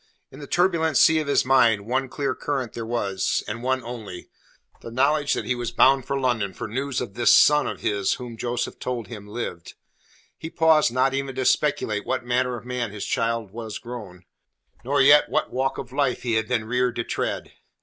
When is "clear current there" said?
2.09-2.87